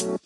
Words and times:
Hello, 0.00 0.16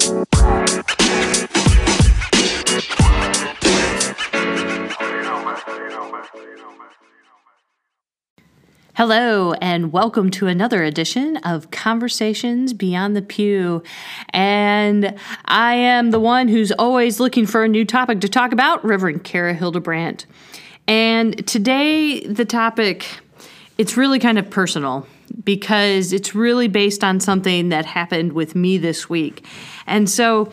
and 9.54 9.92
welcome 9.92 10.30
to 10.30 10.46
another 10.46 10.84
edition 10.84 11.38
of 11.38 11.72
Conversations 11.72 12.72
Beyond 12.72 13.16
the 13.16 13.22
Pew. 13.22 13.82
And 14.30 15.18
I 15.46 15.74
am 15.74 16.12
the 16.12 16.20
one 16.20 16.46
who's 16.46 16.70
always 16.70 17.18
looking 17.18 17.44
for 17.44 17.64
a 17.64 17.68
new 17.68 17.84
topic 17.84 18.20
to 18.20 18.28
talk 18.28 18.52
about, 18.52 18.84
Reverend 18.84 19.24
Kara 19.24 19.54
Hildebrandt. 19.54 20.26
And 20.86 21.44
today, 21.48 22.20
the 22.20 22.44
topic, 22.44 23.06
it's 23.76 23.96
really 23.96 24.20
kind 24.20 24.38
of 24.38 24.48
personal 24.50 25.08
because 25.42 26.12
it's 26.12 26.34
really 26.34 26.68
based 26.68 27.02
on 27.02 27.20
something 27.20 27.70
that 27.70 27.86
happened 27.86 28.32
with 28.32 28.54
me 28.54 28.78
this 28.78 29.08
week. 29.08 29.46
And 29.86 30.08
so 30.08 30.52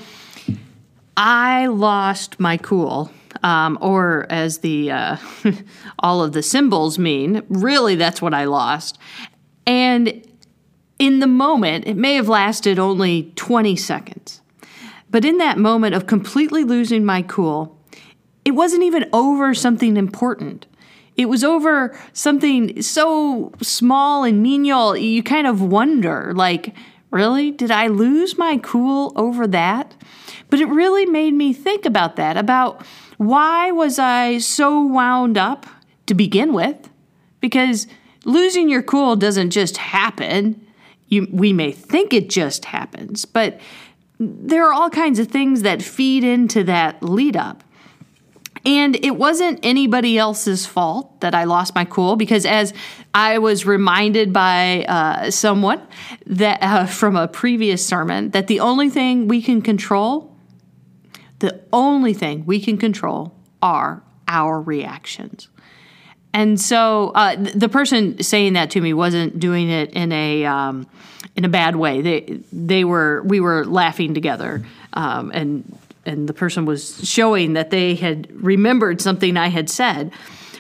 I 1.16 1.67
lost 1.67 2.39
my 2.39 2.58
cool 2.58 3.12
um, 3.44 3.77
or 3.81 4.25
as 4.30 4.59
the 4.59 4.91
uh, 4.91 5.17
all 5.99 6.23
of 6.23 6.34
the 6.34 6.44
symbols 6.44 6.98
mean. 6.98 7.44
Really, 7.49 7.95
that's 7.95 8.22
what 8.22 8.34
I 8.34 8.45
lost. 8.45 8.98
And 9.66 10.25
in 11.00 11.20
the 11.20 11.27
moment, 11.27 11.88
it 11.88 11.95
may 11.95 12.16
have 12.16 12.30
lasted 12.30 12.80
only 12.80 13.31
20 13.36 13.75
seconds. 13.75 14.41
But 15.09 15.25
in 15.25 15.38
that 15.39 15.58
moment 15.58 15.95
of 15.95 16.08
completely 16.08 16.63
losing 16.63 17.03
my 17.03 17.22
cool, 17.22 17.77
it 18.45 18.52
wasn't 18.52 18.84
even 18.84 19.09
over 19.11 19.53
something 19.53 19.98
important. 19.98 20.66
It 21.18 21.26
was 21.26 21.44
over 21.44 21.98
something 22.14 22.82
so 22.82 23.52
small 23.62 24.24
and 24.24 24.42
menial, 24.42 24.96
you 24.96 25.22
kind 25.22 25.46
of 25.46 25.62
wonder, 25.62 26.34
like, 26.34 26.74
really? 27.12 27.52
Did 27.52 27.72
I 27.72 27.88
lose 27.88 28.38
my 28.38 28.58
cool 28.58 29.12
over 29.16 29.46
that? 29.48 29.94
But 30.50 30.60
it 30.60 30.68
really 30.68 31.06
made 31.06 31.34
me 31.34 31.54
think 31.54 31.86
about 31.86 32.16
that, 32.16 32.38
about 32.38 32.86
why 33.18 33.72
was 33.72 34.00
I 34.00 34.40
so 34.40 34.81
wound 34.81 35.38
up 35.38 35.66
to 36.08 36.14
begin 36.14 36.53
with? 36.53 36.90
Because 37.40 37.88
losing 38.25 38.70
your 38.70 38.81
cool 38.81 39.16
doesn't 39.16 39.52
just 39.52 39.78
happen. 39.78 40.66
You, 41.08 41.28
we 41.31 41.53
may 41.53 41.72
think 41.72 42.14
it 42.14 42.30
just 42.30 42.66
happens, 42.66 43.25
but 43.25 43.59
there 44.20 44.66
are 44.66 44.73
all 44.73 44.90
kinds 44.90 45.20
of 45.20 45.28
things 45.28 45.64
that 45.64 45.81
feed 45.81 46.23
into 46.23 46.64
that 46.64 47.03
lead 47.03 47.36
up. 47.36 47.64
And 48.64 48.95
it 49.04 49.16
wasn't 49.17 49.59
anybody 49.64 50.17
else's 50.17 50.66
fault 50.67 51.22
that 51.22 51.34
I 51.34 51.45
lost 51.45 51.73
my 51.73 51.84
cool 51.84 52.16
because, 52.16 52.45
as 52.45 52.73
I 53.14 53.40
was 53.40 53.66
reminded 53.66 54.31
by 54.31 54.86
uh, 54.86 55.31
someone 55.31 55.81
that 56.28 56.62
uh, 56.62 56.86
from 56.86 57.16
a 57.16 57.28
previous 57.28 57.86
sermon, 57.86 58.30
that 58.31 58.48
the 58.48 58.59
only 58.59 58.90
thing 58.90 59.28
we 59.28 59.42
can 59.42 59.62
control 59.62 60.31
the 61.42 61.59
only 61.73 62.14
thing 62.14 62.45
we 62.45 62.62
can 62.62 62.78
control 62.78 63.34
are 63.64 64.03
our 64.28 64.62
reactions. 64.62 65.50
And 66.34 66.62
so 66.62 67.09
uh, 67.09 67.36
the 67.36 67.68
person 67.68 68.22
saying 68.23 68.53
that 68.53 68.70
to 68.72 68.81
me 68.81 68.94
wasn't 68.94 69.40
doing 69.40 69.70
it 69.70 69.92
in 69.92 70.12
a 70.12 70.46
um, 70.46 70.88
in 71.36 71.44
a 71.44 71.50
bad 71.50 71.75
way. 71.75 72.02
They 72.02 72.40
they 72.53 72.84
were 72.86 73.23
we 73.23 73.40
were 73.42 73.66
laughing 73.66 74.14
together, 74.14 74.64
um, 74.94 75.31
and 75.34 75.78
and 76.05 76.27
the 76.27 76.33
person 76.33 76.66
was 76.66 77.07
showing 77.07 77.53
that 77.53 77.69
they 77.69 77.95
had 77.95 78.27
remembered 78.31 79.02
something 79.02 79.38
I 79.38 79.47
had 79.47 79.69
said, 79.69 80.11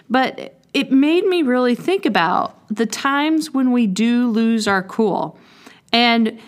but 0.09 0.59
it 0.73 0.91
made 0.91 1.25
me 1.25 1.43
really 1.43 1.75
think 1.75 2.05
about 2.05 2.55
the 2.69 2.85
times 2.85 3.51
when 3.51 3.71
we 3.71 3.87
do 3.87 4.29
lose 4.29 4.67
our 4.67 4.83
cool, 4.83 5.37
and 5.91 6.39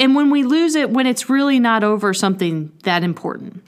and 0.00 0.14
when 0.14 0.30
we 0.30 0.42
lose 0.42 0.74
it, 0.74 0.90
when 0.90 1.06
it's 1.06 1.30
really 1.30 1.60
not 1.60 1.84
over 1.84 2.12
something 2.12 2.72
that 2.82 3.04
important, 3.04 3.64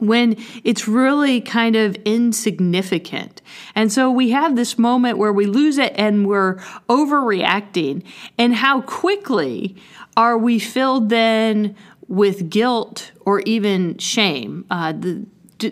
when 0.00 0.36
it's 0.64 0.86
really 0.86 1.40
kind 1.40 1.76
of 1.76 1.94
insignificant. 2.04 3.40
And 3.74 3.92
so 3.92 4.10
we 4.10 4.30
have 4.30 4.56
this 4.56 4.78
moment 4.78 5.18
where 5.18 5.32
we 5.32 5.46
lose 5.46 5.78
it 5.78 5.94
and 5.96 6.26
we're 6.26 6.56
overreacting. 6.88 8.04
And 8.36 8.54
how 8.54 8.82
quickly 8.82 9.76
are 10.16 10.36
we 10.36 10.58
filled 10.58 11.08
then 11.08 11.76
with 12.08 12.50
guilt 12.50 13.12
or 13.20 13.40
even 13.40 13.98
shame? 13.98 14.64
Uh, 14.70 14.92
the, 14.92 15.26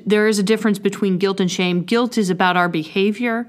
there 0.07 0.27
is 0.29 0.39
a 0.39 0.43
difference 0.43 0.79
between 0.79 1.19
guilt 1.19 1.41
and 1.41 1.51
shame. 1.51 1.83
Guilt 1.83 2.17
is 2.17 2.31
about 2.31 2.57
our 2.57 2.69
behavior, 2.69 3.47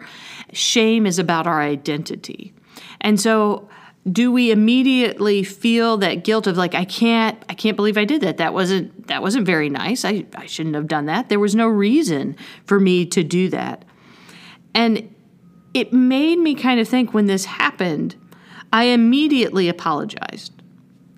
shame 0.52 1.06
is 1.06 1.18
about 1.18 1.48
our 1.48 1.62
identity. 1.62 2.54
And 3.02 3.20
so 3.20 3.70
do 4.12 4.32
we 4.32 4.52
immediately 4.52 5.44
feel 5.44 5.98
that 5.98 6.24
guilt 6.24 6.46
of 6.46 6.58
like 6.58 6.76
I 6.76 6.86
can't 6.86 7.42
I 7.50 7.56
can't 7.56 7.76
believe 7.76 7.98
I 7.98 8.06
did 8.06 8.22
that. 8.22 8.38
That 8.38 8.54
wasn't 8.54 9.08
that 9.08 9.22
wasn't 9.22 9.46
very 9.46 9.70
nice. 9.70 10.06
I, 10.06 10.26
I 10.36 10.46
shouldn't 10.46 10.76
have 10.76 10.88
done 10.88 11.08
that. 11.08 11.30
There 11.30 11.40
was 11.40 11.56
no 11.56 11.68
reason 11.68 12.36
for 12.66 12.80
me 12.80 13.06
to 13.08 13.24
do 13.24 13.50
that. 13.50 13.84
And 14.76 15.14
it 15.74 15.92
made 15.92 16.38
me 16.38 16.54
kind 16.54 16.80
of 16.80 16.88
think 16.88 17.14
when 17.14 17.26
this 17.26 17.46
happened, 17.46 18.16
I 18.72 18.86
immediately 18.86 19.70
apologized. 19.70 20.54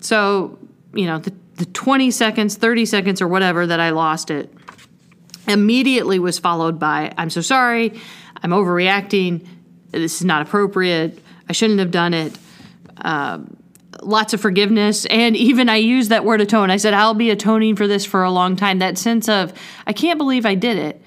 So, 0.00 0.58
you 0.94 1.06
know, 1.06 1.18
the, 1.18 1.32
the 1.58 1.66
20 1.66 2.10
seconds, 2.10 2.56
30 2.56 2.86
seconds, 2.86 3.20
or 3.20 3.28
whatever 3.28 3.66
that 3.66 3.80
I 3.80 3.90
lost 3.90 4.30
it 4.30 4.52
immediately 5.46 6.18
was 6.18 6.38
followed 6.38 6.78
by 6.78 7.12
I'm 7.16 7.30
so 7.30 7.40
sorry, 7.40 8.00
I'm 8.42 8.50
overreacting, 8.50 9.46
this 9.90 10.16
is 10.16 10.24
not 10.24 10.42
appropriate, 10.42 11.18
I 11.48 11.52
shouldn't 11.52 11.78
have 11.78 11.90
done 11.90 12.14
it 12.14 12.38
uh, 12.98 13.38
lots 14.02 14.34
of 14.34 14.40
forgiveness. 14.40 15.06
And 15.06 15.36
even 15.36 15.68
I 15.68 15.76
used 15.76 16.10
that 16.10 16.24
word 16.24 16.40
atone. 16.40 16.70
I 16.70 16.76
said, 16.76 16.94
I'll 16.94 17.14
be 17.14 17.30
atoning 17.30 17.76
for 17.76 17.86
this 17.86 18.04
for 18.04 18.22
a 18.22 18.30
long 18.30 18.56
time. 18.56 18.78
That 18.78 18.98
sense 18.98 19.28
of, 19.28 19.52
I 19.86 19.92
can't 19.92 20.18
believe 20.18 20.46
I 20.46 20.54
did 20.54 20.76
it. 20.76 21.02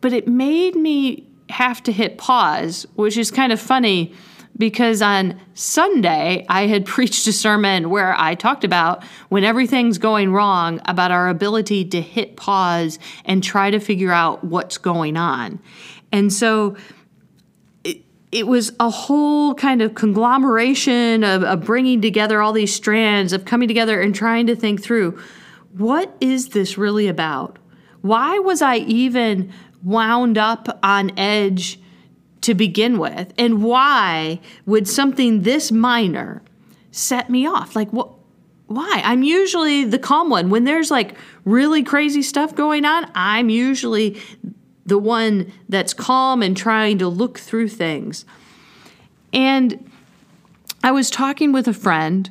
But 0.00 0.12
it 0.12 0.26
made 0.26 0.74
me 0.74 1.26
have 1.50 1.82
to 1.84 1.92
hit 1.92 2.18
pause, 2.18 2.86
which 2.94 3.16
is 3.16 3.30
kind 3.30 3.52
of 3.52 3.60
funny 3.60 4.14
because 4.56 5.02
on 5.02 5.40
Sunday 5.54 6.44
I 6.48 6.66
had 6.66 6.86
preached 6.94 7.26
a 7.26 7.32
sermon 7.32 7.90
where 7.90 8.14
I 8.18 8.34
talked 8.34 8.64
about 8.64 9.04
when 9.28 9.44
everything's 9.44 9.98
going 9.98 10.32
wrong, 10.32 10.80
about 10.86 11.10
our 11.10 11.28
ability 11.28 11.86
to 11.86 12.00
hit 12.00 12.36
pause 12.36 12.98
and 13.24 13.42
try 13.42 13.70
to 13.70 13.80
figure 13.80 14.12
out 14.12 14.44
what's 14.44 14.78
going 14.78 15.16
on. 15.16 15.60
And 16.10 16.32
so, 16.32 16.76
it 18.32 18.46
was 18.46 18.72
a 18.80 18.88
whole 18.88 19.54
kind 19.54 19.82
of 19.82 19.94
conglomeration 19.94 21.22
of, 21.22 21.42
of, 21.42 21.64
bringing 21.64 22.00
together 22.00 22.40
all 22.40 22.54
these 22.54 22.74
strands 22.74 23.34
of 23.34 23.44
coming 23.44 23.68
together 23.68 24.00
and 24.00 24.14
trying 24.14 24.46
to 24.46 24.56
think 24.56 24.82
through 24.82 25.18
what 25.76 26.16
is 26.20 26.48
this 26.48 26.76
really 26.76 27.08
about 27.08 27.58
why 28.00 28.38
was 28.38 28.62
i 28.62 28.76
even 28.76 29.52
wound 29.84 30.38
up 30.38 30.78
on 30.82 31.16
edge 31.18 31.78
to 32.42 32.54
begin 32.54 32.98
with 32.98 33.32
and 33.38 33.62
why 33.62 34.40
would 34.66 34.88
something 34.88 35.42
this 35.42 35.72
minor 35.72 36.42
set 36.90 37.30
me 37.30 37.46
off? 37.46 37.74
Like 37.74 37.90
what 37.90 38.10
why? 38.66 39.02
I'm 39.04 39.22
usually 39.22 39.84
the 39.84 39.98
calm 39.98 40.30
one. 40.30 40.48
When 40.48 40.64
there's 40.64 40.90
like 40.90 41.16
really 41.44 41.82
crazy 41.82 42.22
stuff 42.22 42.54
going 42.54 42.84
on 42.84 43.10
i'm 43.14 43.50
usually 43.50 44.16
the 44.84 44.98
one 44.98 45.52
that's 45.68 45.94
calm 45.94 46.42
and 46.42 46.56
trying 46.56 46.98
to 46.98 47.08
look 47.08 47.38
through 47.38 47.68
things. 47.68 48.24
And 49.32 49.90
I 50.82 50.92
was 50.92 51.10
talking 51.10 51.52
with 51.52 51.68
a 51.68 51.72
friend, 51.72 52.28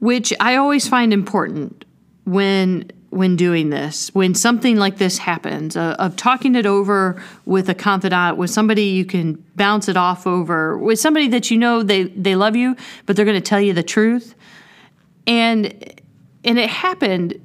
which 0.00 0.32
I 0.40 0.56
always 0.56 0.88
find 0.88 1.12
important 1.12 1.84
when 2.24 2.90
when 3.10 3.36
doing 3.36 3.70
this, 3.70 4.10
when 4.14 4.34
something 4.34 4.76
like 4.76 4.98
this 4.98 5.18
happens, 5.18 5.76
uh, 5.76 5.96
of 5.98 6.16
talking 6.16 6.54
it 6.54 6.66
over 6.66 7.22
with 7.44 7.68
a 7.68 7.74
confidant, 7.74 8.36
with 8.36 8.50
somebody 8.50 8.84
you 8.84 9.04
can 9.04 9.42
bounce 9.54 9.88
it 9.88 9.96
off 9.96 10.26
over, 10.26 10.76
with 10.76 10.98
somebody 10.98 11.28
that 11.28 11.50
you 11.50 11.56
know 11.56 11.82
they 11.82 12.04
they 12.04 12.36
love 12.36 12.56
you, 12.56 12.76
but 13.06 13.16
they're 13.16 13.24
going 13.24 13.40
to 13.40 13.48
tell 13.48 13.60
you 13.60 13.72
the 13.72 13.82
truth. 13.82 14.34
And 15.26 15.66
and 16.44 16.58
it 16.58 16.68
happened 16.68 17.40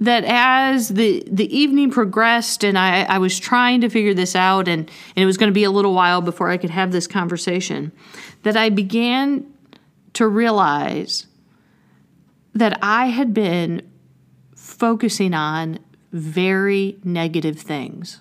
that 0.00 0.24
as 0.24 0.88
the 0.88 1.22
the 1.30 1.56
evening 1.56 1.90
progressed 1.90 2.64
and 2.64 2.76
I, 2.76 3.04
I 3.04 3.18
was 3.18 3.38
trying 3.38 3.80
to 3.82 3.88
figure 3.88 4.14
this 4.14 4.34
out 4.34 4.68
and, 4.68 4.80
and 5.16 5.22
it 5.22 5.26
was 5.26 5.36
going 5.36 5.50
to 5.50 5.54
be 5.54 5.64
a 5.64 5.70
little 5.70 5.94
while 5.94 6.20
before 6.20 6.50
I 6.50 6.56
could 6.56 6.70
have 6.70 6.92
this 6.92 7.06
conversation, 7.06 7.92
that 8.42 8.56
I 8.56 8.68
began 8.68 9.46
to 10.14 10.26
realize 10.28 11.26
that 12.54 12.78
I 12.82 13.06
had 13.06 13.34
been 13.34 13.82
focusing 14.64 15.34
on 15.34 15.78
very 16.10 16.96
negative 17.04 17.58
things. 17.58 18.20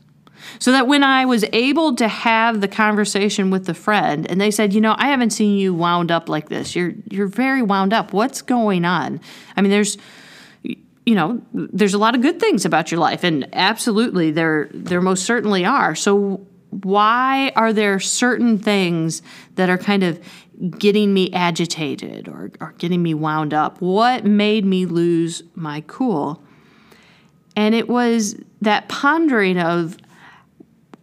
So 0.59 0.73
that 0.73 0.87
when 0.87 1.03
I 1.03 1.23
was 1.23 1.45
able 1.53 1.95
to 1.95 2.07
have 2.09 2.59
the 2.59 2.67
conversation 2.67 3.49
with 3.49 3.65
the 3.65 3.73
friend 3.73 4.29
and 4.29 4.41
they 4.41 4.51
said, 4.51 4.73
"You 4.73 4.81
know, 4.81 4.93
I 4.97 5.07
haven't 5.07 5.29
seen 5.29 5.57
you 5.57 5.73
wound 5.73 6.11
up 6.11 6.27
like 6.27 6.49
this. 6.49 6.75
You're 6.75 6.93
you're 7.09 7.27
very 7.27 7.61
wound 7.61 7.93
up. 7.93 8.11
What's 8.11 8.41
going 8.41 8.83
on?" 8.83 9.21
I 9.55 9.61
mean, 9.61 9.71
there's 9.71 9.97
you 11.05 11.15
know, 11.15 11.41
there's 11.53 11.93
a 11.93 11.97
lot 11.97 12.15
of 12.15 12.21
good 12.21 12.39
things 12.39 12.65
about 12.65 12.91
your 12.91 12.99
life, 12.99 13.23
and 13.23 13.47
absolutely, 13.53 14.31
there 14.31 14.69
there 14.73 15.01
most 15.01 15.23
certainly 15.23 15.63
are. 15.63 15.95
So, 15.95 16.45
why 16.81 17.51
are 17.55 17.73
there 17.73 17.99
certain 17.99 18.57
things 18.57 19.21
that 19.55 19.69
are 19.69 19.77
kind 19.77 20.03
of 20.03 20.19
getting 20.77 21.13
me 21.13 21.31
agitated 21.33 22.27
or, 22.27 22.51
or 22.59 22.73
getting 22.77 23.03
me 23.03 23.13
wound 23.13 23.53
up? 23.53 23.81
What 23.81 24.25
made 24.25 24.65
me 24.65 24.85
lose 24.85 25.43
my 25.55 25.83
cool? 25.87 26.41
And 27.55 27.75
it 27.75 27.87
was 27.87 28.35
that 28.61 28.89
pondering 28.89 29.59
of 29.59 29.97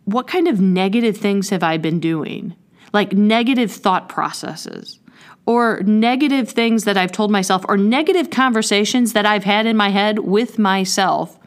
what 0.05 0.26
kind 0.26 0.49
of 0.49 0.61
negative 0.61 1.17
things 1.17 1.50
have 1.50 1.62
I 1.62 1.76
been 1.76 2.00
doing? 2.00 2.55
Like 2.93 3.12
negative 3.12 3.70
thought 3.70 4.08
processes 4.08 4.99
or 5.46 5.82
negative 5.84 6.50
things 6.50 6.84
that 6.84 6.96
I've 6.96 7.12
told 7.12 7.31
myself 7.31 7.64
or 7.69 7.76
negative 7.76 8.31
conversations 8.31 9.12
that 9.12 9.26
I've 9.26 9.44
had 9.44 9.66
in 9.66 9.76
my 9.76 9.90
head 9.90 10.20
with 10.20 10.58
myself 10.58 11.38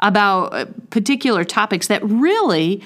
about 0.00 0.52
uh, 0.52 0.66
particular 0.90 1.44
topics 1.44 1.86
that 1.86 2.02
really 2.04 2.82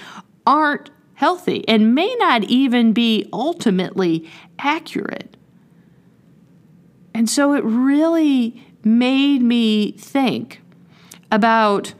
aren't 0.48 0.88
healthy 1.12 1.68
and 1.68 1.94
may 1.94 2.12
not 2.18 2.42
even 2.44 2.94
be 2.94 3.28
ultimately 3.34 4.26
accurate. 4.58 5.36
And 7.12 7.28
so 7.28 7.52
it 7.52 7.62
really 7.64 8.64
made 8.82 9.42
me 9.42 9.92
think 9.92 10.62
about 11.30 11.92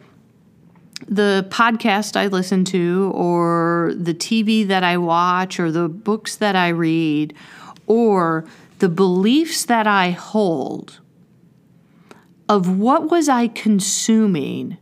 the 1.06 1.47
podcast 1.50 2.17
I 2.17 2.27
listen 2.27 2.65
to, 2.67 3.12
or 3.15 3.93
the 3.97 4.15
TV 4.15 4.67
that 4.67 4.83
I 4.83 4.97
watch, 4.97 5.61
or 5.61 5.71
the 5.71 5.89
books 5.89 6.37
that 6.37 6.56
I 6.56 6.69
read, 6.69 7.35
or 7.87 8.47
the 8.79 8.89
beliefs 8.89 9.65
that 9.67 9.87
I 9.87 10.11
hold 10.11 11.00
of 12.49 12.79
what 12.79 13.11
was 13.11 13.29
I 13.29 13.49
consuming 13.49 14.77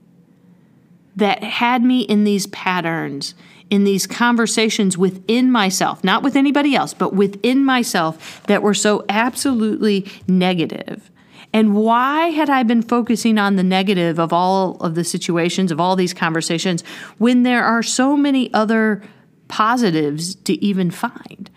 that 1.17 1.43
had 1.43 1.83
me 1.83 2.03
in 2.03 2.25
these 2.25 2.47
patterns, 2.49 3.35
in 3.71 3.85
these 3.85 4.07
conversations 4.07 4.97
within 4.97 5.51
myself, 5.51 6.05
not 6.05 6.23
with 6.23 6.37
anybody 6.37 6.75
else, 6.77 6.95
but 6.95 7.15
within 7.15 7.65
myself 7.65 8.43
that 8.47 8.63
were 8.63 8.75
so 8.75 9.05
absolutely 9.09 10.07
negative. 10.29 11.11
And 11.53 11.75
why 11.75 12.29
had 12.29 12.51
I 12.51 12.63
been 12.65 12.83
focusing 12.83 13.39
on 13.39 13.57
the 13.57 13.63
negative 13.63 14.19
of 14.19 14.33
all 14.33 14.77
of 14.77 14.95
the 14.95 15.05
situations, 15.05 15.73
of 15.73 15.81
all 15.81 15.97
these 15.97 16.13
conversations, 16.13 16.83
when 17.19 17.45
there 17.45 17.65
are 17.65 17.83
so 17.83 18.17
many 18.17 18.53
other 18.53 19.03
positives 19.49 20.35
to 20.35 20.63
even 20.63 20.91
find? 20.91 21.51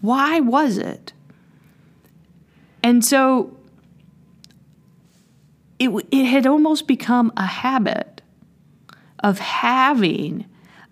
Why 0.00 0.40
was 0.40 0.78
it? 0.78 1.12
And 2.82 3.04
so 3.04 3.56
it, 5.78 5.90
it 6.10 6.24
had 6.24 6.46
almost 6.46 6.88
become 6.88 7.32
a 7.36 7.46
habit 7.46 8.15
of 9.26 9.40
having 9.40 10.46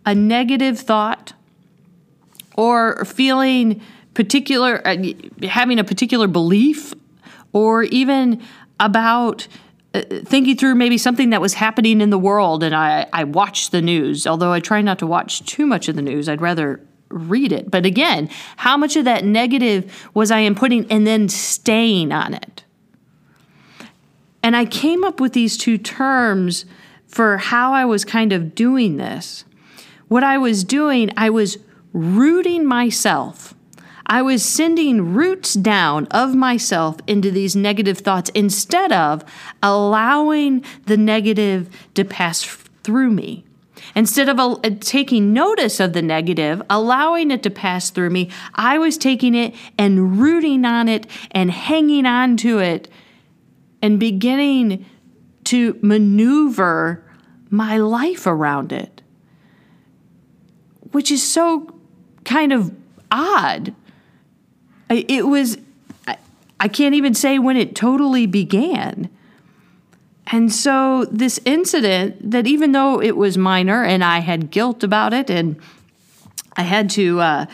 a 0.05 0.13
negative 0.13 0.77
thought 0.77 1.35
or 2.57 3.05
feeling 3.05 3.81
particular, 4.13 4.85
uh, 4.85 4.97
having 5.45 5.79
a 5.79 5.85
particular 5.85 6.27
belief 6.27 6.93
or 7.53 7.85
even 7.85 8.43
about 8.81 9.47
uh, 9.95 10.03
thinking 10.25 10.57
through 10.57 10.75
maybe 10.75 10.99
something 10.99 11.31
that 11.31 11.41
was 11.41 11.55
happening 11.55 12.01
in 12.01 12.11
the 12.11 12.19
world. 12.19 12.65
And 12.65 12.75
I, 12.75 13.07
I 13.13 13.23
watched 13.23 13.71
the 13.71 13.81
news. 13.81 14.27
Although 14.27 14.51
i 14.51 14.59
try 14.59 14.83
not 14.83 14.99
to 14.99 15.07
watch 15.07 15.47
too 15.47 15.65
much 15.65 15.89
of 15.89 15.95
the 15.95 16.03
news 16.03 16.29
i'd 16.29 16.41
rather 16.41 16.81
read 17.11 17.53
it. 17.53 17.71
But 17.71 17.87
again 17.87 18.29
how 18.57 18.77
much 18.77 18.97
of 18.97 19.05
that 19.05 19.25
negative 19.25 20.11
was 20.13 20.33
i 20.33 20.41
inputting 20.41 20.89
and 20.91 21.07
then 21.07 21.29
staying 21.29 22.11
on 22.11 22.35
it? 22.35 22.65
And 24.43 24.57
i 24.57 24.65
came 24.65 25.05
up 25.05 25.21
with 25.21 25.35
these 25.35 25.57
two 25.57 25.79
terms 25.79 26.65
for 27.15 27.39
how 27.39 27.73
i 27.73 27.85
was 27.85 28.05
kind 28.05 28.33
of 28.33 28.55
doing 28.55 28.97
this 28.97 29.45
what 30.09 30.25
i 30.25 30.37
was 30.37 30.65
doing 30.65 31.11
i 31.17 31.31
was 31.31 31.59
rooting 31.93 32.67
myself 32.67 33.55
I 34.07 34.21
was 34.21 34.45
sending 34.45 35.15
roots 35.15 35.55
down 35.55 36.07
of 36.11 36.35
myself 36.35 36.99
into 37.07 37.31
these 37.31 37.57
negative 37.57 37.99
thoughts 37.99 38.31
instead 38.35 38.93
of 38.93 39.25
allowing 39.63 40.63
the 40.85 40.99
negative 40.99 41.71
to 41.95 42.05
pass 42.05 42.43
through 42.83 43.11
me. 43.11 43.45
Instead 43.95 44.29
of 44.29 44.39
uh, 44.39 44.59
taking 44.81 45.33
notice 45.33 45.81
of 45.81 45.93
the 45.93 46.03
negative, 46.03 46.63
allowing 46.69 47.31
it 47.31 47.43
to 47.43 47.51
pass 47.51 47.91
through 47.91 48.11
me, 48.11 48.31
I 48.55 48.79
was 48.79 48.99
taking 48.99 49.35
it 49.35 49.55
and 49.79 50.21
rooting 50.21 50.65
on 50.65 50.89
it 50.89 51.07
and 51.31 51.51
hanging 51.51 52.07
on 52.07 52.37
to 52.39 52.59
it 52.59 52.89
and 53.83 53.99
beginning 53.99 54.87
to 55.45 55.79
maneuver 55.83 57.04
my 57.55 57.77
life 57.77 58.27
around 58.27 58.73
it, 58.73 59.03
which 60.93 61.11
is 61.11 61.23
so 61.23 61.75
kind 62.25 62.53
of 62.53 62.75
odd 63.11 63.75
it 64.91 65.27
was, 65.27 65.59
I 66.61 66.69
can't 66.69 66.95
even 66.95 67.15
say 67.15 67.39
when 67.39 67.57
it 67.57 67.75
totally 67.75 68.27
began. 68.27 69.09
And 70.29 70.53
so, 70.53 71.05
this 71.11 71.39
incident, 71.45 72.31
that 72.31 72.47
even 72.47 72.73
though 72.73 73.01
it 73.01 73.17
was 73.17 73.37
minor 73.37 73.85
and 73.85 74.03
I 74.03 74.21
had 74.21 74.51
guilt 74.51 74.83
about 74.83 75.13
it 75.13 75.29
and 75.29 75.57
I 76.57 76.63
had 76.63 76.89
to 76.91 77.21
uh, 77.21 77.47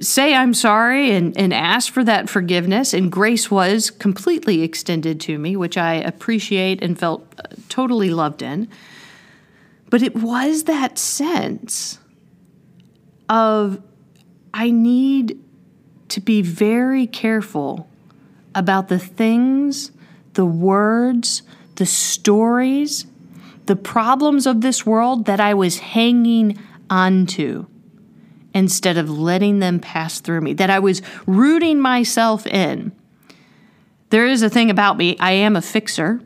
say 0.00 0.34
I'm 0.34 0.54
sorry 0.54 1.10
and, 1.10 1.36
and 1.36 1.52
ask 1.52 1.92
for 1.92 2.02
that 2.04 2.30
forgiveness, 2.30 2.94
and 2.94 3.12
grace 3.12 3.50
was 3.50 3.90
completely 3.90 4.62
extended 4.62 5.20
to 5.22 5.38
me, 5.38 5.56
which 5.56 5.76
I 5.76 5.94
appreciate 5.94 6.82
and 6.82 6.98
felt 6.98 7.26
uh, 7.38 7.42
totally 7.68 8.10
loved 8.10 8.40
in. 8.40 8.68
But 9.90 10.02
it 10.02 10.14
was 10.14 10.64
that 10.64 10.98
sense 10.98 11.98
of 13.28 13.82
I 14.54 14.70
need 14.70 15.38
to 16.08 16.20
be 16.20 16.42
very 16.42 17.06
careful 17.06 17.88
about 18.54 18.88
the 18.88 18.98
things, 18.98 19.92
the 20.34 20.44
words, 20.44 21.42
the 21.76 21.86
stories, 21.86 23.06
the 23.66 23.76
problems 23.76 24.46
of 24.46 24.60
this 24.60 24.84
world 24.84 25.26
that 25.26 25.40
I 25.40 25.54
was 25.54 25.78
hanging 25.78 26.58
onto 26.88 27.66
instead 28.52 28.96
of 28.96 29.08
letting 29.08 29.60
them 29.60 29.78
pass 29.78 30.18
through 30.18 30.40
me, 30.40 30.52
that 30.54 30.70
I 30.70 30.80
was 30.80 31.02
rooting 31.26 31.80
myself 31.80 32.46
in. 32.46 32.90
There 34.10 34.26
is 34.26 34.42
a 34.42 34.50
thing 34.50 34.70
about 34.70 34.96
me, 34.96 35.16
I 35.20 35.32
am 35.32 35.54
a 35.54 35.62
fixer. 35.62 36.20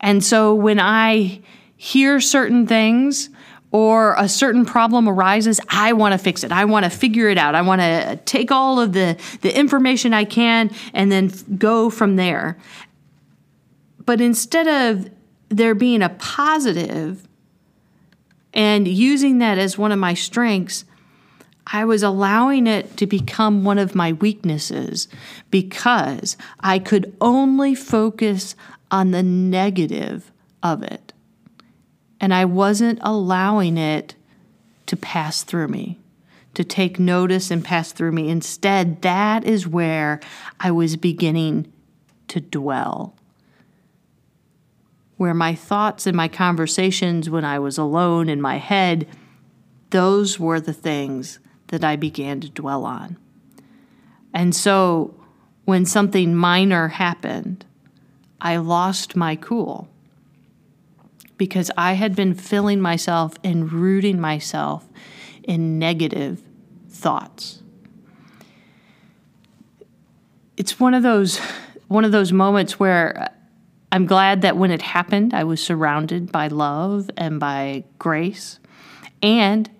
And 0.00 0.24
so 0.24 0.54
when 0.54 0.80
I 0.80 1.40
hear 1.76 2.20
certain 2.20 2.66
things, 2.66 3.30
or 3.72 4.14
a 4.16 4.28
certain 4.28 4.64
problem 4.64 5.08
arises, 5.08 5.60
I 5.68 5.92
want 5.92 6.12
to 6.12 6.18
fix 6.18 6.44
it. 6.44 6.52
I 6.52 6.64
want 6.64 6.84
to 6.84 6.90
figure 6.90 7.28
it 7.28 7.36
out. 7.36 7.54
I 7.54 7.62
want 7.62 7.82
to 7.82 8.18
take 8.24 8.50
all 8.50 8.80
of 8.80 8.92
the, 8.92 9.18
the 9.42 9.56
information 9.56 10.14
I 10.14 10.24
can 10.24 10.70
and 10.94 11.10
then 11.12 11.30
go 11.58 11.90
from 11.90 12.16
there. 12.16 12.56
But 14.04 14.20
instead 14.20 14.66
of 14.66 15.10
there 15.48 15.74
being 15.74 16.00
a 16.00 16.08
positive 16.10 17.26
and 18.54 18.88
using 18.88 19.38
that 19.38 19.58
as 19.58 19.76
one 19.76 19.92
of 19.92 19.98
my 19.98 20.14
strengths, 20.14 20.84
I 21.66 21.84
was 21.84 22.02
allowing 22.02 22.66
it 22.66 22.96
to 22.96 23.06
become 23.06 23.64
one 23.64 23.78
of 23.78 23.94
my 23.94 24.12
weaknesses 24.12 25.08
because 25.50 26.36
I 26.60 26.78
could 26.78 27.14
only 27.20 27.74
focus 27.74 28.54
on 28.90 29.10
the 29.10 29.22
negative 29.22 30.30
of 30.62 30.82
it 30.84 31.05
and 32.20 32.32
I 32.32 32.44
wasn't 32.44 32.98
allowing 33.02 33.76
it 33.76 34.14
to 34.86 34.96
pass 34.96 35.42
through 35.42 35.68
me, 35.68 35.98
to 36.54 36.64
take 36.64 36.98
notice 36.98 37.50
and 37.50 37.64
pass 37.64 37.92
through 37.92 38.12
me. 38.12 38.28
Instead, 38.28 39.02
that 39.02 39.44
is 39.44 39.66
where 39.66 40.20
I 40.58 40.70
was 40.70 40.96
beginning 40.96 41.72
to 42.28 42.40
dwell. 42.40 43.14
Where 45.16 45.34
my 45.34 45.54
thoughts 45.54 46.06
and 46.06 46.16
my 46.16 46.28
conversations 46.28 47.30
when 47.30 47.44
I 47.44 47.58
was 47.58 47.78
alone 47.78 48.28
in 48.28 48.40
my 48.40 48.56
head, 48.56 49.08
those 49.90 50.38
were 50.38 50.60
the 50.60 50.72
things 50.72 51.38
that 51.68 51.84
I 51.84 51.96
began 51.96 52.40
to 52.40 52.48
dwell 52.48 52.84
on. 52.84 53.16
And 54.32 54.54
so 54.54 55.14
when 55.64 55.84
something 55.84 56.34
minor 56.34 56.88
happened, 56.88 57.64
I 58.40 58.58
lost 58.58 59.16
my 59.16 59.36
cool 59.36 59.88
because 61.36 61.70
I 61.76 61.94
had 61.94 62.16
been 62.16 62.34
filling 62.34 62.80
myself 62.80 63.34
and 63.44 63.72
rooting 63.72 64.20
myself 64.20 64.88
in 65.42 65.78
negative 65.78 66.42
thoughts. 66.88 67.62
It's 70.56 70.80
one 70.80 70.94
of 70.94 71.02
those 71.02 71.38
one 71.88 72.04
of 72.04 72.12
those 72.12 72.32
moments 72.32 72.80
where 72.80 73.30
I'm 73.92 74.06
glad 74.06 74.42
that 74.42 74.56
when 74.56 74.70
it 74.70 74.82
happened, 74.82 75.32
I 75.32 75.44
was 75.44 75.60
surrounded 75.60 76.32
by 76.32 76.48
love 76.48 77.10
and 77.16 77.38
by 77.38 77.84
grace 77.98 78.58
and 79.22 79.70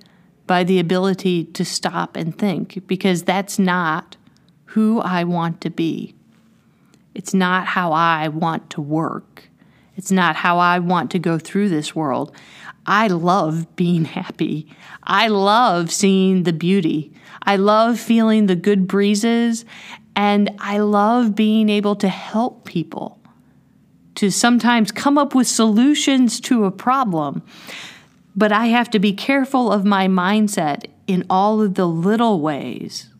by 0.46 0.62
the 0.62 0.78
ability 0.78 1.44
to 1.44 1.64
stop 1.64 2.16
and 2.16 2.36
think 2.36 2.86
because 2.86 3.25
that's 3.25 3.58
not 3.58 4.16
who 4.66 5.00
I 5.00 5.25
want 5.25 5.60
to 5.62 5.70
be. 5.70 6.14
It's 7.14 7.34
not 7.34 7.66
how 7.66 7.92
I 7.92 8.28
want 8.28 8.70
to 8.70 8.80
work. 8.80 9.48
It's 9.97 10.12
not 10.12 10.37
how 10.37 10.59
I 10.59 10.79
want 10.79 11.11
to 11.12 11.19
go 11.19 11.38
through 11.38 11.69
this 11.71 11.95
world. 11.95 12.35
I 12.87 13.09
love 13.09 13.75
being 13.76 14.05
happy. 14.19 14.69
I 15.03 15.29
love 15.29 15.91
seeing 15.91 16.45
the 16.45 16.53
beauty. 16.53 17.12
I 17.43 17.57
love 17.57 17.99
feeling 17.99 18.47
the 18.47 18.57
good 18.57 18.87
breezes. 18.87 19.65
And 20.15 20.50
I 20.59 20.79
love 20.79 21.35
being 21.35 21.69
able 21.69 21.97
to 21.97 22.09
help 22.09 22.65
people 22.65 23.19
to 24.15 24.31
sometimes 24.31 24.91
come 24.91 25.19
up 25.19 25.35
with 25.35 25.47
solutions 25.47 26.41
to 26.41 26.65
a 26.65 26.71
problem. 26.71 27.43
But 28.35 28.50
I 28.50 28.67
have 28.67 28.91
to 28.91 28.99
be 28.99 29.12
careful 29.12 29.71
of 29.71 29.85
my 29.85 30.09
mindset 30.09 30.87
in 31.07 31.25
all 31.29 31.61
of 31.62 31.75
the 31.75 31.87
little 31.87 32.41
ways 32.41 33.11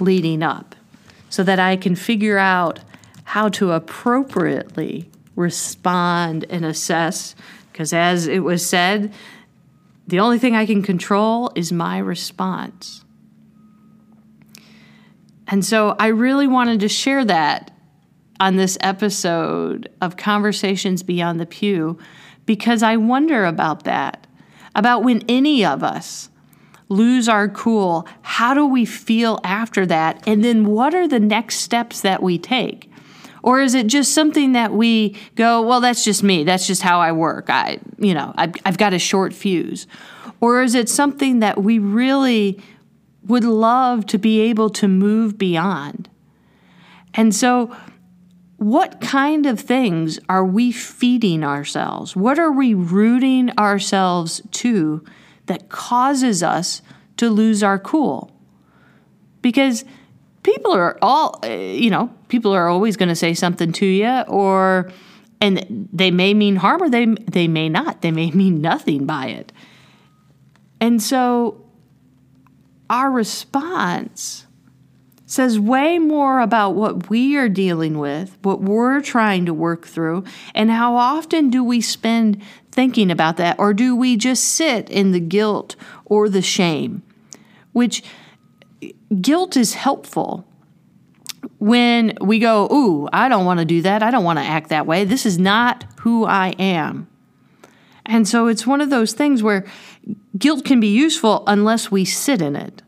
leading 0.00 0.42
up 0.42 0.74
so 1.30 1.42
that 1.44 1.58
I 1.58 1.76
can 1.76 1.94
figure 1.94 2.38
out 2.38 2.80
how 3.24 3.48
to 3.50 3.72
appropriately 3.72 5.11
respond 5.36 6.44
and 6.50 6.64
assess. 6.64 7.34
Because 7.70 7.92
as 7.92 8.26
it 8.26 8.40
was 8.40 8.64
said, 8.66 9.12
the 10.06 10.20
only 10.20 10.38
thing 10.38 10.54
I 10.54 10.66
can 10.66 10.82
control 10.82 11.50
is 11.54 11.72
my 11.72 11.98
response. 11.98 13.04
And 15.48 15.64
so 15.64 15.96
I 15.98 16.08
really 16.08 16.46
wanted 16.46 16.80
to 16.80 16.88
share 16.88 17.24
that 17.24 17.70
on 18.40 18.56
this 18.56 18.76
episode 18.80 19.90
of 20.00 20.16
Conversations 20.16 21.02
Beyond 21.02 21.38
the 21.38 21.46
Pew 21.46 21.98
because 22.46 22.82
I 22.82 22.96
wonder 22.96 23.44
about 23.44 23.84
that, 23.84 24.26
about 24.74 25.04
when 25.04 25.22
any 25.28 25.64
of 25.64 25.82
us 25.82 26.28
lose 26.88 27.28
our 27.28 27.48
cool, 27.48 28.06
how 28.22 28.52
do 28.54 28.66
we 28.66 28.84
feel 28.84 29.40
after 29.44 29.86
that? 29.86 30.22
And 30.26 30.44
then 30.44 30.66
what 30.66 30.94
are 30.94 31.08
the 31.08 31.20
next 31.20 31.56
steps 31.56 32.00
that 32.02 32.22
we 32.22 32.38
take? 32.38 32.91
Or 33.42 33.60
is 33.60 33.74
it 33.74 33.88
just 33.88 34.14
something 34.14 34.52
that 34.52 34.72
we 34.72 35.16
go, 35.34 35.62
well, 35.62 35.80
that's 35.80 36.04
just 36.04 36.22
me. 36.22 36.44
That's 36.44 36.66
just 36.66 36.82
how 36.82 37.00
I 37.00 37.12
work. 37.12 37.50
I, 37.50 37.78
you 37.98 38.14
know, 38.14 38.32
I've, 38.36 38.54
I've 38.64 38.78
got 38.78 38.92
a 38.92 38.98
short 38.98 39.32
fuse. 39.32 39.86
Or 40.40 40.62
is 40.62 40.74
it 40.74 40.88
something 40.88 41.40
that 41.40 41.62
we 41.62 41.78
really 41.78 42.60
would 43.26 43.44
love 43.44 44.06
to 44.06 44.18
be 44.18 44.40
able 44.40 44.70
to 44.70 44.88
move 44.88 45.38
beyond? 45.38 46.08
And 47.14 47.34
so, 47.34 47.74
what 48.56 49.00
kind 49.00 49.44
of 49.46 49.58
things 49.58 50.20
are 50.28 50.44
we 50.44 50.70
feeding 50.70 51.42
ourselves? 51.42 52.14
What 52.14 52.38
are 52.38 52.52
we 52.52 52.74
rooting 52.74 53.50
ourselves 53.58 54.40
to 54.52 55.04
that 55.46 55.68
causes 55.68 56.44
us 56.44 56.80
to 57.16 57.28
lose 57.28 57.64
our 57.64 57.78
cool? 57.78 58.30
Because 59.40 59.84
people 60.42 60.72
are 60.72 60.98
all, 61.02 61.40
uh, 61.44 61.48
you 61.48 61.90
know, 61.90 62.12
people 62.28 62.52
are 62.52 62.68
always 62.68 62.96
going 62.96 63.08
to 63.08 63.16
say 63.16 63.34
something 63.34 63.72
to 63.72 63.86
you 63.86 64.20
or 64.28 64.90
and 65.40 65.88
they 65.92 66.10
may 66.10 66.34
mean 66.34 66.56
harm 66.56 66.82
or 66.82 66.88
they 66.88 67.06
they 67.06 67.48
may 67.48 67.68
not. 67.68 68.02
They 68.02 68.12
may 68.12 68.30
mean 68.42 68.60
nothing 68.60 69.06
by 69.06 69.26
it. 69.26 69.52
And 70.80 71.02
so 71.02 71.64
our 72.88 73.10
response 73.10 74.46
says 75.32 75.58
way 75.58 75.98
more 75.98 76.40
about 76.40 76.74
what 76.74 77.08
we 77.08 77.36
are 77.36 77.48
dealing 77.48 77.98
with, 77.98 78.36
what 78.42 78.60
we're 78.60 79.00
trying 79.00 79.46
to 79.46 79.54
work 79.54 79.86
through, 79.86 80.24
and 80.54 80.70
how 80.70 80.94
often 80.94 81.48
do 81.48 81.64
we 81.64 81.80
spend 81.80 82.42
thinking 82.70 83.10
about 83.10 83.38
that, 83.38 83.58
or 83.58 83.72
do 83.72 83.96
we 83.96 84.16
just 84.16 84.44
sit 84.44 84.90
in 84.90 85.12
the 85.12 85.20
guilt 85.20 85.74
or 86.04 86.28
the 86.28 86.42
shame? 86.42 87.02
Which 87.72 88.02
guilt 89.20 89.56
is 89.56 89.74
helpful 89.74 90.46
when 91.58 92.16
we 92.20 92.38
go, 92.38 92.68
Ooh, 92.72 93.08
I 93.12 93.28
don't 93.28 93.44
want 93.44 93.60
to 93.60 93.64
do 93.64 93.82
that. 93.82 94.02
I 94.02 94.10
don't 94.10 94.24
want 94.24 94.38
to 94.38 94.44
act 94.44 94.68
that 94.70 94.86
way. 94.86 95.04
This 95.04 95.26
is 95.26 95.38
not 95.38 95.84
who 96.00 96.24
I 96.24 96.48
am. 96.58 97.08
And 98.04 98.26
so 98.26 98.48
it's 98.48 98.66
one 98.66 98.80
of 98.80 98.90
those 98.90 99.12
things 99.12 99.42
where 99.42 99.64
guilt 100.36 100.64
can 100.64 100.80
be 100.80 100.88
useful 100.88 101.44
unless 101.46 101.90
we 101.90 102.04
sit 102.04 102.42
in 102.42 102.56
it, 102.56 102.82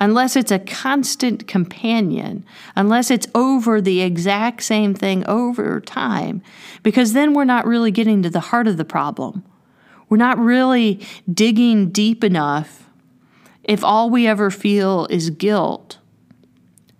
unless 0.00 0.36
it's 0.36 0.52
a 0.52 0.60
constant 0.60 1.48
companion, 1.48 2.44
unless 2.76 3.10
it's 3.10 3.26
over 3.34 3.80
the 3.80 4.00
exact 4.00 4.62
same 4.62 4.94
thing 4.94 5.26
over 5.26 5.80
time, 5.80 6.42
because 6.82 7.12
then 7.12 7.34
we're 7.34 7.44
not 7.44 7.66
really 7.66 7.90
getting 7.90 8.22
to 8.22 8.30
the 8.30 8.40
heart 8.40 8.68
of 8.68 8.76
the 8.76 8.84
problem. 8.84 9.44
We're 10.08 10.18
not 10.18 10.38
really 10.38 11.00
digging 11.32 11.90
deep 11.90 12.22
enough 12.22 12.89
if 13.70 13.84
all 13.84 14.10
we 14.10 14.26
ever 14.26 14.50
feel 14.50 15.06
is 15.10 15.30
guilt 15.30 15.98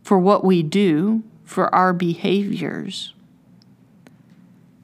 for 0.05 0.21
what 0.21 0.45
we 0.45 0.63
do, 0.63 1.21
for 1.45 1.75
our 1.75 1.93
behaviors. 1.93 3.13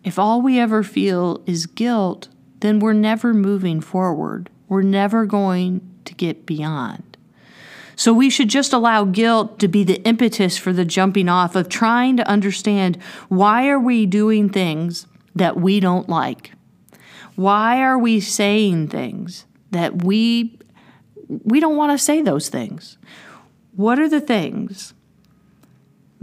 If 0.02 0.18
all 0.18 0.42
we 0.42 0.58
ever 0.58 0.82
feel 0.82 1.40
is 1.46 1.66
guilt, 1.66 2.26
then 2.58 2.80
we're 2.80 2.92
never 2.92 3.32
moving 3.32 3.80
forward. 3.80 4.50
We're 4.68 4.82
never 4.82 5.26
going 5.26 5.80
to 6.06 6.14
get 6.14 6.44
beyond. 6.44 7.16
So 7.94 8.12
we 8.12 8.30
should 8.30 8.48
just 8.48 8.72
allow 8.72 9.04
guilt 9.04 9.60
to 9.60 9.68
be 9.68 9.84
the 9.84 10.02
impetus 10.02 10.58
for 10.58 10.72
the 10.72 10.84
jumping 10.84 11.28
off 11.28 11.54
of 11.54 11.68
trying 11.68 12.16
to 12.16 12.28
understand 12.28 13.00
why 13.28 13.68
are 13.68 13.78
we 13.78 14.06
doing 14.06 14.48
things 14.48 15.06
that 15.36 15.56
we 15.56 15.78
don't 15.78 16.08
like? 16.08 16.50
Why 17.36 17.80
are 17.80 17.96
we 17.96 18.18
saying 18.18 18.88
things 18.88 19.44
that 19.70 20.02
we 20.02 20.58
we 21.28 21.60
don't 21.60 21.76
want 21.76 21.92
to 21.92 22.04
say 22.04 22.22
those 22.22 22.48
things? 22.48 22.98
What 23.74 23.98
are 23.98 24.08
the 24.08 24.20
things 24.20 24.94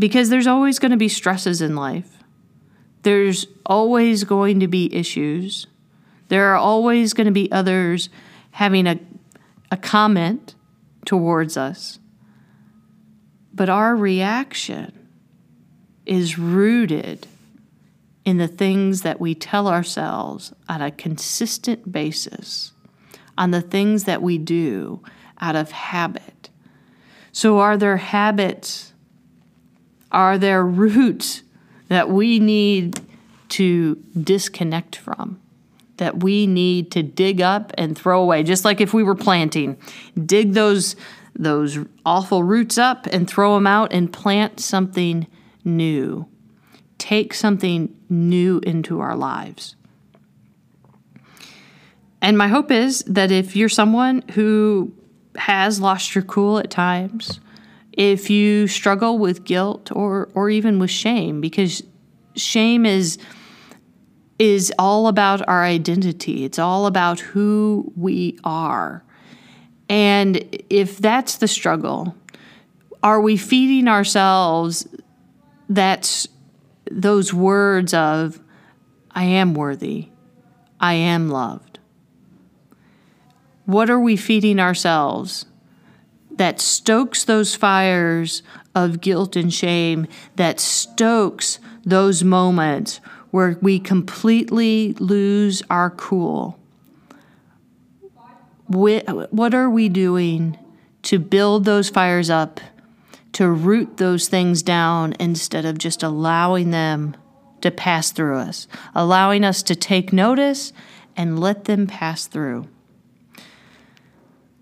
because 0.04 0.30
there's 0.30 0.48
always 0.48 0.80
going 0.80 0.92
to 0.92 0.98
be 0.98 1.08
stresses 1.08 1.62
in 1.62 1.78
life. 1.78 2.24
There's 3.04 3.48
always 3.66 4.26
going 4.26 4.60
to 4.60 4.68
be 4.68 4.94
issues. 4.94 5.66
There 6.28 6.48
are 6.48 6.58
always 6.58 7.14
going 7.14 7.26
to 7.28 7.32
be 7.32 7.50
others 7.54 8.10
having 8.52 8.86
a, 8.86 9.00
a 9.72 9.78
comment 9.78 10.56
towards 11.06 11.56
us. 11.56 12.00
But 13.54 13.70
our 13.70 13.96
reaction 13.96 15.08
is 16.06 16.38
rooted 16.38 17.26
in 18.26 18.40
the 18.40 18.48
things 18.50 19.04
that 19.04 19.22
we 19.22 19.36
tell 19.36 19.70
ourselves 19.70 20.52
on 20.68 20.82
a 20.82 20.92
consistent 20.92 21.94
basis, 21.94 22.73
on 23.38 23.52
the 23.52 23.62
things 23.62 24.04
that 24.06 24.22
we 24.22 24.38
do 24.38 25.02
out 25.40 25.56
of 25.56 25.72
habit. 25.72 26.50
So, 27.32 27.60
are 27.60 27.78
there 27.78 27.98
habits 27.98 28.94
are 30.14 30.38
there 30.38 30.64
roots 30.64 31.42
that 31.88 32.10
we 32.10 32.40
need 32.40 33.00
to 33.50 33.96
disconnect 34.20 34.96
from? 34.96 35.42
That 35.98 36.24
we 36.24 36.48
need 36.48 36.92
to 36.92 37.04
dig 37.04 37.42
up 37.42 37.74
and 37.78 37.98
throw 37.98 38.22
away, 38.22 38.44
just 38.44 38.64
like 38.64 38.80
if 38.80 38.94
we 38.94 39.04
were 39.04 39.16
planting, 39.16 39.78
dig 40.24 40.54
those 40.54 40.96
those 41.36 41.80
awful 42.06 42.44
roots 42.44 42.78
up 42.78 43.08
and 43.08 43.28
throw 43.28 43.56
them 43.56 43.66
out 43.66 43.92
and 43.92 44.14
plant 44.14 44.60
something 44.60 45.26
new. 45.66 46.28
Take 47.00 47.34
something 47.34 47.96
new 48.08 48.60
into 48.60 49.00
our 49.00 49.16
lives. 49.16 49.76
And 52.24 52.38
my 52.38 52.48
hope 52.48 52.72
is 52.72 53.04
that 53.06 53.32
if 53.32 53.54
you're 53.54 53.68
someone 53.68 54.24
who 54.32 54.94
has 55.36 55.82
lost 55.82 56.16
your 56.16 56.24
cool 56.24 56.58
at 56.58 56.72
times, 56.72 57.42
if 57.92 58.30
you 58.30 58.66
struggle 58.68 59.20
with 59.20 59.44
guilt 59.44 59.92
or 59.94 60.30
or 60.34 60.50
even 60.50 60.80
with 60.80 60.90
shame 60.90 61.42
because 61.42 61.84
shame 62.36 62.86
is 62.86 63.18
is 64.40 64.74
all 64.80 65.08
about 65.08 65.48
our 65.50 65.64
identity. 65.64 66.46
It's 66.46 66.58
all 66.58 66.86
about 66.86 67.20
who 67.20 67.92
we 67.98 68.40
are. 68.46 69.04
And 69.90 70.44
if 70.70 70.98
that's 70.98 71.38
the 71.38 71.48
struggle, 71.48 72.16
are 73.04 73.20
we 73.20 73.36
feeding 73.36 73.90
ourselves 73.90 74.88
that's 75.68 76.28
those 76.90 77.34
words 77.34 77.94
of 77.94 78.40
I 79.12 79.26
am 79.26 79.54
worthy. 79.54 80.08
I 80.80 80.94
am 80.94 81.30
loved. 81.30 81.73
What 83.66 83.90
are 83.90 84.00
we 84.00 84.16
feeding 84.16 84.60
ourselves? 84.60 85.46
that 86.38 86.60
stokes 86.60 87.24
those 87.24 87.56
fires 87.56 88.44
of 88.76 89.02
guilt 89.02 89.36
and 89.36 89.54
shame, 89.54 90.08
that 90.36 90.60
stokes 90.60 91.60
those 91.86 92.24
moments 92.24 93.00
where 93.32 93.58
we 93.62 93.80
completely 93.80 94.94
lose 94.94 95.62
our 95.70 95.90
cool. 95.92 96.60
What 98.68 99.54
are 99.54 99.70
we 99.70 99.90
doing 99.90 100.58
to 101.04 101.20
build 101.20 101.66
those 101.66 101.90
fires 101.90 102.30
up, 102.30 102.60
to 103.34 103.50
root 103.50 103.98
those 103.98 104.28
things 104.28 104.64
down 104.64 105.14
instead 105.20 105.66
of 105.66 105.78
just 105.78 106.02
allowing 106.02 106.72
them 106.72 107.16
to 107.62 107.72
pass 107.72 108.12
through 108.12 108.38
us, 108.38 108.68
allowing 108.96 109.44
us 109.44 109.62
to 109.64 109.76
take 109.76 110.14
notice 110.14 110.74
and 111.16 111.40
let 111.40 111.66
them 111.66 111.86
pass 111.86 112.26
through? 112.26 112.68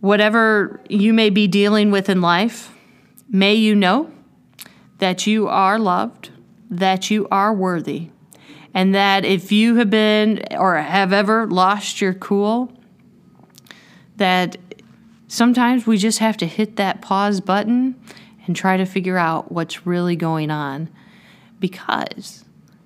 Whatever 0.01 0.81
you 0.89 1.13
may 1.13 1.29
be 1.29 1.47
dealing 1.47 1.91
with 1.91 2.09
in 2.09 2.21
life, 2.21 2.75
may 3.29 3.53
you 3.53 3.75
know 3.75 4.11
that 4.97 5.25
you 5.25 5.47
are 5.47 5.79
loved, 5.79 6.31
that 6.69 7.09
you 7.09 7.27
are 7.31 7.53
worthy, 7.53 8.09
and 8.73 8.95
that 8.95 9.25
if 9.25 9.51
you 9.51 9.75
have 9.75 9.89
been 9.89 10.43
or 10.51 10.75
have 10.77 11.13
ever 11.13 11.45
lost 11.47 12.01
your 12.01 12.13
cool, 12.15 12.71
that 14.17 14.57
sometimes 15.27 15.85
we 15.85 15.97
just 15.97 16.19
have 16.19 16.37
to 16.37 16.45
hit 16.45 16.77
that 16.77 17.01
pause 17.01 17.39
button 17.39 17.95
and 18.45 18.55
try 18.55 18.77
to 18.77 18.85
figure 18.85 19.17
out 19.17 19.51
what's 19.51 19.85
really 19.85 20.15
going 20.15 20.49
on. 20.49 20.89
Because 21.59 22.43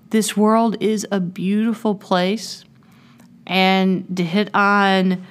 this 0.10 0.36
world 0.36 0.76
is 0.82 1.08
a 1.12 1.20
beautiful 1.22 1.96
place 1.96 2.66
and 3.48 4.18
to 4.18 4.24
hit 4.24 4.54
on 4.54 5.26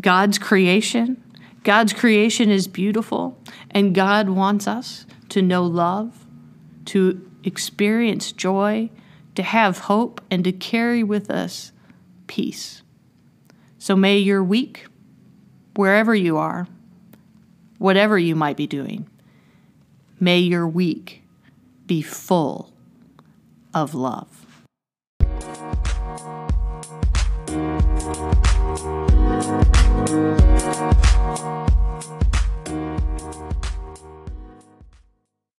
God's 0.00 0.38
creation. 0.38 1.22
God's 1.64 1.92
creation 1.92 2.50
is 2.50 2.66
beautiful, 2.66 3.38
and 3.70 3.94
God 3.94 4.28
wants 4.28 4.66
us 4.66 5.06
to 5.28 5.42
know 5.42 5.64
love, 5.64 6.26
to 6.86 7.28
experience 7.44 8.32
joy, 8.32 8.90
to 9.34 9.42
have 9.42 9.78
hope, 9.78 10.20
and 10.30 10.42
to 10.44 10.52
carry 10.52 11.02
with 11.04 11.30
us 11.30 11.72
peace. 12.26 12.82
So 13.78 13.94
may 13.96 14.18
your 14.18 14.42
week, 14.42 14.86
wherever 15.76 16.14
you 16.14 16.36
are, 16.36 16.66
whatever 17.78 18.18
you 18.18 18.34
might 18.34 18.56
be 18.56 18.66
doing, 18.66 19.08
may 20.20 20.38
your 20.38 20.66
week 20.66 21.22
be 21.86 22.02
full 22.02 22.72
of 23.74 23.94
love. 23.94 24.41